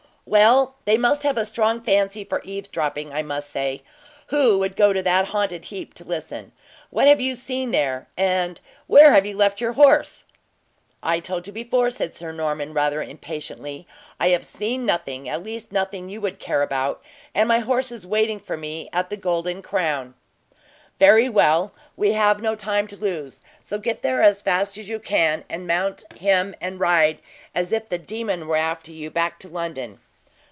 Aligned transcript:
"Well, 0.23 0.75
they 0.85 0.97
must 0.97 1.23
have 1.23 1.37
a 1.37 1.45
strong 1.45 1.81
fancy 1.81 2.23
for 2.23 2.41
eavesdropping, 2.45 3.11
I 3.11 3.21
must 3.21 3.49
say, 3.49 3.81
who 4.27 4.59
world 4.59 4.77
go 4.77 4.93
to 4.93 5.01
that 5.03 5.29
haunted 5.29 5.65
heap 5.65 5.93
to 5.95 6.05
listen. 6.05 6.53
What 6.89 7.07
have 7.07 7.19
you 7.19 7.35
seen 7.35 7.71
there, 7.71 8.07
and 8.15 8.61
where 8.87 9.13
have 9.13 9.25
you 9.25 9.35
left 9.35 9.59
your 9.59 9.73
horse?" 9.73 10.23
"I 11.03 11.19
told 11.19 11.47
you 11.47 11.51
before," 11.53 11.89
said 11.89 12.13
Sir 12.13 12.31
Norman, 12.31 12.71
rather 12.71 13.01
impatiently, 13.01 13.87
"that 14.19 14.25
I 14.25 14.29
have 14.29 14.45
seen 14.45 14.85
nothing 14.85 15.27
at 15.27 15.43
least, 15.43 15.73
nothing 15.73 16.07
you 16.07 16.21
would 16.21 16.39
care 16.39 16.61
about; 16.61 17.01
and 17.35 17.47
my 17.49 17.59
horse 17.59 17.91
is 17.91 18.05
waiting 18.05 18.41
me 18.57 18.89
at 18.93 19.09
the 19.09 19.17
Golden 19.17 19.61
Crown." 19.61 20.13
"Very 20.97 21.27
well, 21.27 21.73
we 21.97 22.13
have 22.13 22.41
no 22.41 22.55
time 22.55 22.87
to 22.87 22.95
lose; 22.95 23.41
so 23.63 23.77
get 23.79 24.01
there 24.01 24.21
as 24.21 24.43
fast 24.43 24.77
as 24.77 24.87
you 24.87 24.99
can, 24.99 25.43
and 25.49 25.67
mount 25.67 26.05
him 26.15 26.55
and 26.61 26.79
ride 26.79 27.19
as 27.53 27.73
if 27.73 27.89
the 27.89 27.97
demon 27.97 28.47
were 28.47 28.55
after 28.55 28.93
you 28.93 29.09
back 29.11 29.37
to 29.39 29.49
London." 29.49 29.99